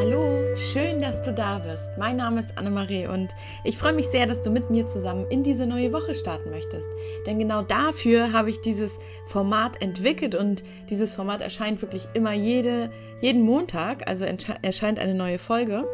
Hallo, 0.00 0.56
schön, 0.56 1.00
dass 1.00 1.22
du 1.22 1.32
da 1.32 1.60
bist. 1.60 1.90
Mein 1.98 2.16
Name 2.16 2.40
ist 2.40 2.58
Annemarie 2.58 3.06
und 3.06 3.34
ich 3.64 3.78
freue 3.78 3.92
mich 3.92 4.08
sehr, 4.08 4.26
dass 4.26 4.42
du 4.42 4.50
mit 4.50 4.70
mir 4.70 4.86
zusammen 4.86 5.26
in 5.30 5.42
diese 5.42 5.66
neue 5.66 5.92
Woche 5.92 6.14
starten 6.14 6.50
möchtest. 6.50 6.88
Denn 7.26 7.38
genau 7.38 7.62
dafür 7.62 8.32
habe 8.32 8.50
ich 8.50 8.60
dieses 8.60 8.98
Format 9.26 9.80
entwickelt 9.80 10.34
und 10.34 10.64
dieses 10.90 11.14
Format 11.14 11.42
erscheint 11.42 11.80
wirklich 11.80 12.08
immer 12.14 12.32
jede, 12.32 12.90
jeden 13.20 13.42
Montag, 13.42 14.08
also 14.08 14.24
erscheint 14.24 14.98
eine 14.98 15.14
neue 15.14 15.38
Folge. 15.38 15.84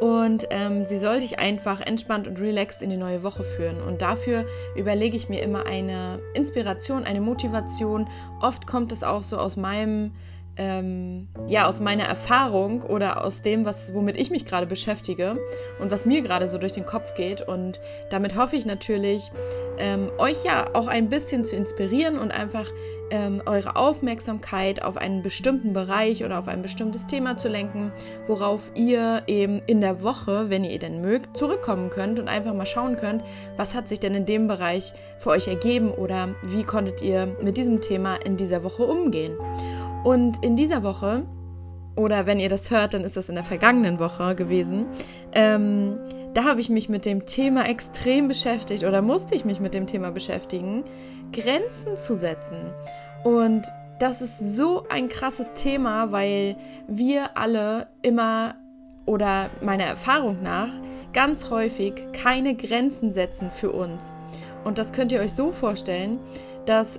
Und 0.00 0.46
ähm, 0.50 0.86
sie 0.86 0.98
soll 0.98 1.20
dich 1.20 1.38
einfach 1.38 1.80
entspannt 1.80 2.26
und 2.26 2.38
relaxed 2.40 2.82
in 2.82 2.90
die 2.90 2.96
neue 2.96 3.22
Woche 3.22 3.42
führen. 3.42 3.80
Und 3.80 4.02
dafür 4.02 4.44
überlege 4.76 5.16
ich 5.16 5.28
mir 5.28 5.40
immer 5.42 5.66
eine 5.66 6.20
Inspiration, 6.34 7.04
eine 7.04 7.20
Motivation. 7.20 8.08
Oft 8.40 8.66
kommt 8.66 8.92
es 8.92 9.02
auch 9.02 9.22
so 9.22 9.38
aus 9.38 9.56
meinem 9.56 10.12
ähm, 10.56 11.28
ja, 11.46 11.66
aus 11.66 11.80
meiner 11.80 12.04
Erfahrung 12.04 12.82
oder 12.82 13.24
aus 13.24 13.42
dem, 13.42 13.64
was, 13.64 13.92
womit 13.92 14.16
ich 14.16 14.30
mich 14.30 14.44
gerade 14.44 14.66
beschäftige 14.66 15.38
und 15.80 15.90
was 15.90 16.06
mir 16.06 16.22
gerade 16.22 16.48
so 16.48 16.58
durch 16.58 16.72
den 16.72 16.86
Kopf 16.86 17.14
geht. 17.14 17.40
Und 17.40 17.80
damit 18.10 18.36
hoffe 18.36 18.56
ich 18.56 18.66
natürlich, 18.66 19.30
ähm, 19.78 20.10
euch 20.18 20.44
ja 20.44 20.66
auch 20.74 20.86
ein 20.86 21.08
bisschen 21.08 21.44
zu 21.44 21.56
inspirieren 21.56 22.18
und 22.18 22.30
einfach 22.30 22.70
ähm, 23.10 23.42
eure 23.46 23.76
Aufmerksamkeit 23.76 24.82
auf 24.82 24.96
einen 24.96 25.22
bestimmten 25.22 25.72
Bereich 25.72 26.24
oder 26.24 26.38
auf 26.38 26.48
ein 26.48 26.62
bestimmtes 26.62 27.06
Thema 27.06 27.36
zu 27.36 27.48
lenken, 27.48 27.92
worauf 28.26 28.70
ihr 28.74 29.22
eben 29.26 29.60
in 29.66 29.80
der 29.80 30.02
Woche, 30.02 30.50
wenn 30.50 30.64
ihr 30.64 30.78
denn 30.78 31.00
mögt, 31.00 31.36
zurückkommen 31.36 31.90
könnt 31.90 32.18
und 32.18 32.28
einfach 32.28 32.54
mal 32.54 32.66
schauen 32.66 32.96
könnt, 32.96 33.22
was 33.56 33.74
hat 33.74 33.88
sich 33.88 34.00
denn 34.00 34.14
in 34.14 34.26
dem 34.26 34.48
Bereich 34.48 34.94
für 35.18 35.30
euch 35.30 35.48
ergeben 35.48 35.90
oder 35.90 36.34
wie 36.42 36.64
konntet 36.64 37.02
ihr 37.02 37.36
mit 37.42 37.56
diesem 37.56 37.80
Thema 37.80 38.16
in 38.16 38.36
dieser 38.36 38.64
Woche 38.64 38.84
umgehen. 38.84 39.36
Und 40.04 40.44
in 40.44 40.54
dieser 40.54 40.82
Woche, 40.82 41.24
oder 41.96 42.26
wenn 42.26 42.38
ihr 42.38 42.48
das 42.48 42.70
hört, 42.70 42.94
dann 42.94 43.02
ist 43.02 43.16
das 43.16 43.28
in 43.28 43.34
der 43.34 43.44
vergangenen 43.44 43.98
Woche 43.98 44.34
gewesen, 44.34 44.86
ähm, 45.32 45.98
da 46.34 46.44
habe 46.44 46.60
ich 46.60 46.68
mich 46.68 46.88
mit 46.88 47.04
dem 47.04 47.26
Thema 47.26 47.66
extrem 47.66 48.28
beschäftigt 48.28 48.84
oder 48.84 49.02
musste 49.02 49.34
ich 49.34 49.44
mich 49.44 49.60
mit 49.60 49.72
dem 49.72 49.86
Thema 49.86 50.10
beschäftigen, 50.10 50.84
Grenzen 51.32 51.96
zu 51.96 52.16
setzen. 52.16 52.58
Und 53.22 53.66
das 53.98 54.20
ist 54.20 54.56
so 54.56 54.84
ein 54.88 55.08
krasses 55.08 55.54
Thema, 55.54 56.12
weil 56.12 56.56
wir 56.86 57.36
alle 57.36 57.86
immer 58.02 58.56
oder 59.06 59.48
meiner 59.62 59.84
Erfahrung 59.84 60.42
nach 60.42 60.70
ganz 61.12 61.48
häufig 61.50 61.94
keine 62.12 62.54
Grenzen 62.56 63.12
setzen 63.12 63.50
für 63.50 63.70
uns. 63.70 64.14
Und 64.64 64.78
das 64.78 64.92
könnt 64.92 65.12
ihr 65.12 65.20
euch 65.20 65.32
so 65.32 65.52
vorstellen, 65.52 66.18
dass 66.66 66.98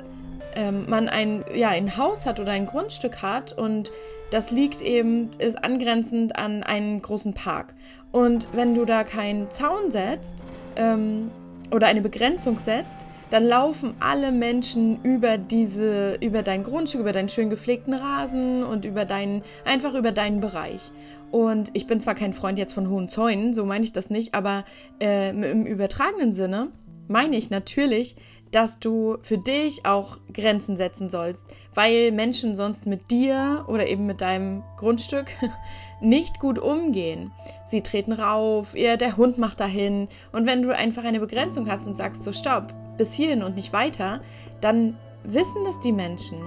ähm, 0.56 0.86
man 0.88 1.10
ein, 1.10 1.44
ja, 1.54 1.70
ein 1.70 1.98
Haus 1.98 2.26
hat 2.26 2.40
oder 2.40 2.52
ein 2.52 2.66
Grundstück 2.66 3.22
hat 3.22 3.54
und 3.54 3.92
das 4.32 4.52
liegt 4.52 4.82
eben, 4.82 5.30
ist 5.38 5.64
angrenzend 5.64 6.36
an 6.38 6.64
einen 6.64 7.02
großen 7.02 7.34
Park. 7.34 7.76
Und 8.12 8.48
wenn 8.54 8.76
du 8.76 8.86
da 8.86 9.04
keinen 9.04 9.52
Zaun 9.52 9.92
setzt 9.92 10.44
ähm, 10.76 11.30
oder 11.72 11.88
eine 11.88 12.02
Begrenzung 12.02 12.60
setzt, 12.60 13.06
dann 13.30 13.46
laufen 13.48 13.96
alle 14.00 14.32
Menschen 14.32 15.02
über 15.04 15.38
diese, 15.38 16.16
über 16.22 16.44
dein 16.44 16.64
Grundstück, 16.64 17.02
über 17.02 17.12
deinen 17.12 17.30
schön 17.30 17.50
gepflegten 17.50 17.94
Rasen 17.94 18.64
und 18.64 18.86
über 18.86 19.06
deinen, 19.06 19.44
einfach 19.66 19.94
über 19.96 20.12
deinen 20.12 20.40
Bereich. 20.40 20.92
Und 21.32 21.72
ich 21.74 21.88
bin 21.88 22.00
zwar 22.00 22.16
kein 22.16 22.34
Freund 22.34 22.58
jetzt 22.58 22.74
von 22.74 22.90
hohen 22.90 23.10
Zäunen, 23.10 23.54
so 23.54 23.66
meine 23.66 23.84
ich 23.84 23.92
das 23.92 24.10
nicht, 24.10 24.34
aber 24.34 24.64
äh, 25.02 25.32
im 25.32 25.66
übertragenen 25.66 26.34
Sinne 26.34 26.70
meine 27.08 27.36
ich 27.36 27.50
natürlich, 27.50 28.16
dass 28.56 28.80
du 28.80 29.18
für 29.22 29.38
dich 29.38 29.86
auch 29.86 30.16
Grenzen 30.32 30.78
setzen 30.78 31.10
sollst, 31.10 31.46
weil 31.74 32.14
Menschen 32.14 32.56
sonst 32.56 32.86
mit 32.86 33.12
dir 33.12 33.66
oder 33.68 33.86
eben 33.86 34.06
mit 34.06 34.22
deinem 34.22 34.64
Grundstück 34.78 35.28
nicht 36.00 36.40
gut 36.40 36.58
umgehen. 36.58 37.34
Sie 37.68 37.82
treten 37.82 38.14
rauf, 38.14 38.74
ihr, 38.74 38.96
der 38.96 39.18
Hund 39.18 39.38
macht 39.38 39.60
dahin 39.60 40.08
und 40.32 40.46
wenn 40.46 40.62
du 40.62 40.74
einfach 40.74 41.04
eine 41.04 41.20
Begrenzung 41.20 41.70
hast 41.70 41.86
und 41.86 41.98
sagst 41.98 42.24
so 42.24 42.32
stopp, 42.32 42.74
bis 42.96 43.14
hierhin 43.14 43.44
und 43.44 43.58
nicht 43.58 43.74
weiter, 43.74 44.22
dann 44.62 44.98
wissen 45.26 45.66
das 45.66 45.82
die 45.82 45.92
Menschen. 45.92 46.40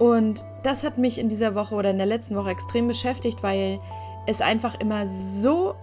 Und 0.00 0.44
das 0.64 0.82
hat 0.82 0.98
mich 0.98 1.20
in 1.20 1.28
dieser 1.28 1.54
Woche 1.54 1.76
oder 1.76 1.90
in 1.90 1.98
der 1.98 2.06
letzten 2.06 2.34
Woche 2.34 2.50
extrem 2.50 2.88
beschäftigt, 2.88 3.44
weil 3.44 3.78
es 4.26 4.40
einfach 4.40 4.80
immer 4.80 5.06
so 5.06 5.76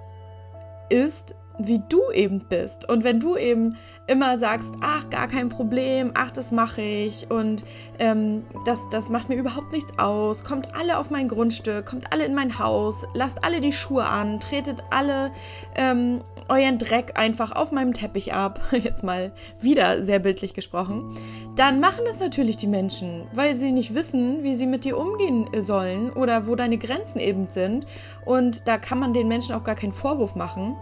ist, 0.89 1.33
wie 1.57 1.81
du 1.89 2.11
eben 2.11 2.39
bist. 2.39 2.87
Und 2.89 3.03
wenn 3.03 3.19
du 3.19 3.37
eben 3.37 3.77
immer 4.07 4.37
sagst, 4.37 4.69
ach, 4.81 5.09
gar 5.09 5.27
kein 5.27 5.49
Problem, 5.49 6.11
ach, 6.15 6.31
das 6.31 6.51
mache 6.51 6.81
ich 6.81 7.29
und 7.31 7.63
ähm, 7.99 8.43
das, 8.65 8.81
das 8.89 9.09
macht 9.09 9.29
mir 9.29 9.35
überhaupt 9.35 9.71
nichts 9.71 9.97
aus, 9.97 10.43
kommt 10.43 10.75
alle 10.75 10.97
auf 10.97 11.11
mein 11.11 11.27
Grundstück, 11.27 11.85
kommt 11.85 12.11
alle 12.11 12.25
in 12.25 12.35
mein 12.35 12.59
Haus, 12.59 13.05
lasst 13.13 13.43
alle 13.43 13.61
die 13.61 13.71
Schuhe 13.71 14.05
an, 14.05 14.39
tretet 14.39 14.83
alle 14.89 15.31
ähm, 15.75 16.21
euren 16.49 16.77
Dreck 16.77 17.13
einfach 17.17 17.53
auf 17.53 17.71
meinem 17.71 17.93
Teppich 17.93 18.33
ab, 18.33 18.59
jetzt 18.71 19.03
mal 19.03 19.31
wieder 19.61 20.03
sehr 20.03 20.19
bildlich 20.19 20.53
gesprochen, 20.53 21.15
dann 21.55 21.79
machen 21.79 22.03
das 22.05 22.19
natürlich 22.19 22.57
die 22.57 22.67
Menschen, 22.67 23.27
weil 23.33 23.55
sie 23.55 23.71
nicht 23.71 23.93
wissen, 23.93 24.43
wie 24.43 24.55
sie 24.55 24.67
mit 24.67 24.83
dir 24.83 24.97
umgehen 24.97 25.47
sollen 25.61 26.11
oder 26.11 26.47
wo 26.47 26.55
deine 26.55 26.77
Grenzen 26.77 27.19
eben 27.19 27.47
sind. 27.49 27.85
Und 28.25 28.67
da 28.67 28.77
kann 28.77 28.99
man 28.99 29.13
den 29.13 29.27
Menschen 29.27 29.55
auch 29.55 29.63
gar 29.63 29.75
keinen 29.75 29.93
Vorwurf 29.93 30.35
machen. 30.35 30.75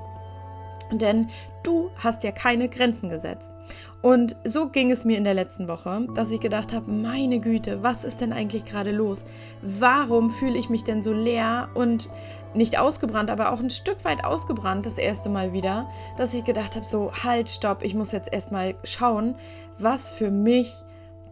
Denn 0.92 1.28
du 1.64 1.92
hast 1.98 2.24
ja 2.24 2.32
keine 2.32 2.70
Grenzen 2.70 3.10
gesetzt. 3.10 3.54
Und 4.02 4.36
so 4.44 4.70
ging 4.70 4.92
es 4.92 5.04
mir 5.06 5.18
in 5.18 5.24
der 5.24 5.34
letzten 5.34 5.68
Woche, 5.68 6.08
dass 6.16 6.32
ich 6.32 6.40
gedacht 6.40 6.74
habe, 6.74 6.90
meine 6.90 7.40
Güte, 7.40 7.84
was 7.84 8.04
ist 8.04 8.22
denn 8.22 8.32
eigentlich 8.32 8.66
gerade 8.66 8.92
los? 8.92 9.26
Warum 9.62 10.30
fühle 10.30 10.58
ich 10.58 10.70
mich 10.70 10.84
denn 10.84 11.04
so 11.04 11.12
leer 11.12 11.70
und 11.74 12.10
nicht 12.54 12.80
ausgebrannt, 12.80 13.30
aber 13.30 13.52
auch 13.52 13.60
ein 13.60 13.70
Stück 13.70 14.04
weit 14.06 14.24
ausgebrannt 14.24 14.86
das 14.86 14.98
erste 14.98 15.30
Mal 15.30 15.54
wieder, 15.54 15.88
dass 16.18 16.34
ich 16.34 16.44
gedacht 16.44 16.76
habe, 16.76 16.86
so 16.86 17.12
halt, 17.24 17.50
stopp, 17.50 17.84
ich 17.84 17.94
muss 17.94 18.12
jetzt 18.12 18.32
erstmal 18.32 18.76
schauen, 18.84 19.36
was 19.78 20.10
für 20.10 20.32
mich 20.32 20.74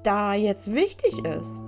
da 0.03 0.34
jetzt 0.34 0.74
wichtig 0.74 1.24
ist. 1.25 1.59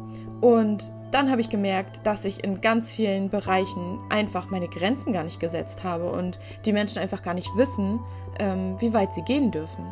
Und 0.41 0.91
dann 1.11 1.31
habe 1.31 1.41
ich 1.41 1.49
gemerkt, 1.49 2.05
dass 2.05 2.25
ich 2.25 2.43
in 2.43 2.61
ganz 2.61 2.91
vielen 2.91 3.29
Bereichen 3.29 3.99
einfach 4.09 4.49
meine 4.49 4.67
Grenzen 4.67 5.13
gar 5.13 5.23
nicht 5.23 5.39
gesetzt 5.39 5.83
habe 5.83 6.11
und 6.11 6.39
die 6.65 6.73
Menschen 6.73 6.99
einfach 6.99 7.21
gar 7.21 7.33
nicht 7.33 7.49
wissen, 7.55 7.99
ähm, 8.39 8.75
wie 8.79 8.93
weit 8.93 9.13
sie 9.13 9.23
gehen 9.23 9.51
dürfen. 9.51 9.85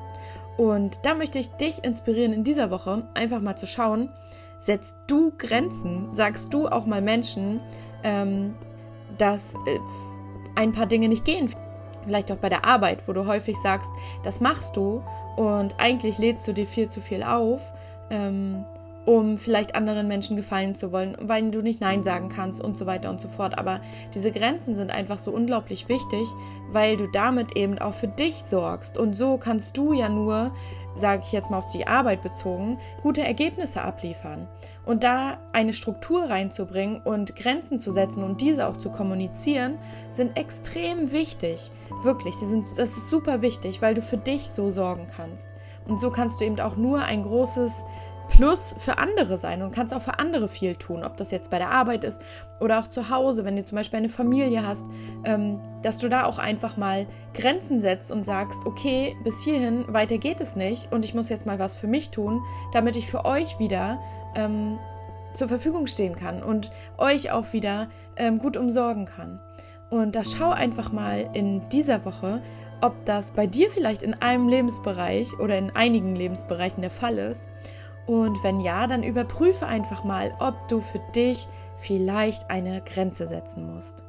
Und 0.57 1.00
da 1.03 1.13
möchte 1.13 1.39
ich 1.39 1.50
dich 1.51 1.83
inspirieren, 1.83 2.33
in 2.33 2.44
dieser 2.44 2.72
Woche 2.72 3.03
einfach 3.13 3.41
mal 3.41 3.56
zu 3.56 3.67
schauen, 3.67 4.09
setzt 4.59 4.95
du 5.07 5.31
Grenzen? 5.38 6.13
Sagst 6.16 6.53
du 6.53 6.67
auch 6.67 6.85
mal 6.85 7.01
Menschen, 7.01 7.59
ähm, 8.03 8.56
dass 9.17 9.53
äh, 9.53 9.79
ein 10.56 10.72
paar 10.72 10.88
Dinge 10.88 11.09
nicht 11.09 11.25
gehen? 11.25 11.50
Vielleicht 12.03 12.31
auch 12.31 12.38
bei 12.38 12.50
der 12.50 12.66
Arbeit, 12.66 13.07
wo 13.07 13.13
du 13.13 13.27
häufig 13.27 13.57
sagst, 13.57 13.89
das 14.23 14.39
machst 14.39 14.77
du 14.77 15.03
und 15.35 15.75
eigentlich 15.77 16.17
lädst 16.17 16.47
du 16.47 16.53
dir 16.53 16.66
viel 16.66 16.89
zu 16.89 17.01
viel 17.01 17.22
auf. 17.22 17.61
Ähm, 18.09 18.66
um 19.07 19.38
vielleicht 19.38 19.73
anderen 19.73 20.09
Menschen 20.09 20.35
gefallen 20.35 20.75
zu 20.75 20.91
wollen, 20.91 21.16
weil 21.22 21.50
du 21.50 21.62
nicht 21.62 21.79
Nein 21.79 22.03
sagen 22.03 22.28
kannst 22.28 22.62
und 22.62 22.75
so 22.75 22.85
weiter 22.85 23.09
und 23.09 23.22
so 23.22 23.29
fort. 23.29 23.57
Aber 23.57 23.79
diese 24.13 24.34
Grenzen 24.34 24.75
sind 24.75 24.91
einfach 24.91 25.18
so 25.18 25.31
unglaublich 25.31 25.88
wichtig, 25.88 26.28
weil 26.73 26.97
du 26.97 27.07
damit 27.07 27.56
eben 27.56 27.79
auch 27.79 27.94
für 27.94 28.09
dich 28.09 28.44
sorgst. 28.45 28.97
Und 28.97 29.13
so 29.13 29.38
kannst 29.38 29.78
du 29.78 29.94
ja 29.94 30.09
nur, 30.09 30.51
sage 30.94 31.23
ich 31.25 31.31
jetzt 31.31 31.50
mal 31.50 31.59
auf 31.59 31.72
die 31.72 31.88
Arbeit 31.88 32.22
bezogen, 32.22 32.79
gute 33.01 33.23
Ergebnisse 33.23 33.81
abliefern. 33.81 34.50
Und 34.86 35.06
da 35.06 35.38
eine 35.53 35.71
Struktur 35.71 36.30
reinzubringen 36.30 37.01
und 37.01 37.33
Grenzen 37.38 37.80
zu 37.80 37.92
setzen 37.92 38.25
und 38.25 38.42
diese 38.42 38.68
auch 38.68 38.75
zu 38.75 38.89
kommunizieren, 38.89 39.77
sind 40.12 40.36
extrem 40.36 41.13
wichtig. 41.13 41.71
Wirklich, 42.03 42.36
sie 42.36 42.48
sind, 42.50 42.65
das 42.77 42.98
ist 42.98 43.07
super 43.07 43.42
wichtig, 43.42 43.81
weil 43.81 43.94
du 43.94 44.01
für 44.01 44.18
dich 44.18 44.50
so 44.50 44.69
sorgen 44.69 45.07
kannst. 45.15 45.56
Und 45.88 46.01
so 46.01 46.12
kannst 46.12 46.42
du 46.42 46.45
eben 46.45 46.60
auch 46.60 46.75
nur 46.75 47.03
ein 47.03 47.24
großes 47.24 47.86
Plus 48.38 48.75
für 48.78 49.00
andere 49.00 49.39
sein 49.39 49.63
und 49.63 49.72
kannst 49.72 49.95
auch 49.95 50.01
für 50.04 50.19
andere 50.19 50.48
viel 50.48 50.75
tun, 50.75 51.04
ob 51.04 51.18
das 51.18 51.31
jetzt 51.31 51.50
bei 51.50 51.57
der 51.57 51.72
Arbeit 51.72 52.04
ist 52.04 52.22
oder 52.60 52.78
auch 52.78 52.86
zu 52.86 53.10
Hause, 53.10 53.45
wenn 53.45 53.56
du 53.56 53.63
zum 53.63 53.78
Beispiel 53.78 53.98
eine 53.98 54.10
Familie 54.10 54.63
hast, 54.63 54.86
ähm, 55.24 55.60
dass 55.81 55.98
du 55.98 56.07
da 56.07 56.25
auch 56.25 56.38
einfach 56.38 56.78
mal 56.78 57.07
Grenzen 57.34 57.81
setzt 57.81 58.12
und 58.12 58.28
sagst, 58.28 58.68
okay, 58.68 59.18
bis 59.24 59.44
hierhin, 59.44 59.92
weiter 59.92 60.19
geht 60.19 60.39
es 60.39 60.56
nicht 60.56 60.92
und 60.94 61.04
ich 61.04 61.16
muss 61.16 61.30
jetzt 61.30 61.48
mal 61.48 61.57
was 61.57 61.75
für 61.75 61.88
mich 61.88 62.12
tun, 62.12 62.44
damit 62.74 62.95
ich 62.95 63.10
für 63.10 63.25
euch 63.25 63.57
wieder 63.57 64.00
ähm, 64.36 64.78
zur 65.34 65.48
Verfügung 65.48 65.88
stehen 65.88 66.16
kann 66.16 66.44
und 66.44 66.69
euch 67.00 67.31
auch 67.31 67.54
wieder 67.54 67.89
ähm, 68.18 68.38
gut 68.38 68.56
umsorgen 68.56 69.06
kann. 69.06 69.39
Und 69.89 70.16
da 70.16 70.24
schau 70.24 70.51
einfach 70.51 70.92
mal 70.92 71.28
in 71.34 71.68
dieser 71.69 72.06
Woche, 72.06 72.44
ob 72.81 73.04
das 73.06 73.31
bei 73.31 73.48
dir 73.48 73.72
vielleicht 73.72 74.04
in 74.04 74.13
einem 74.13 74.48
Lebensbereich 74.48 75.39
oder 75.39 75.57
in 75.57 75.75
einigen 75.75 76.16
Lebensbereichen 76.16 76.81
der 76.81 76.92
Fall 76.92 77.18
ist 77.18 77.48
und 78.07 78.42
wenn 78.44 78.59
ja, 78.62 78.88
dann 78.88 79.04
überprüfe 79.04 79.68
einfach 79.68 80.04
mal, 80.04 80.33
ob 80.39 80.68
du 80.69 80.80
für 80.80 81.00
dich 81.13 81.48
vielleicht 81.77 82.50
eine 82.50 82.81
Grenze 82.81 83.27
setzen 83.27 83.71
musst. 83.71 84.04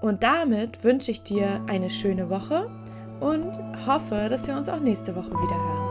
Und 0.00 0.22
damit 0.22 0.84
wünsche 0.84 1.10
ich 1.10 1.22
dir 1.22 1.62
eine 1.66 1.90
schöne 1.90 2.30
Woche 2.30 2.70
und 3.18 3.58
hoffe, 3.86 4.28
dass 4.28 4.46
wir 4.46 4.56
uns 4.56 4.68
auch 4.68 4.80
nächste 4.80 5.16
Woche 5.16 5.30
wieder 5.30 5.56
hören. 5.56 5.85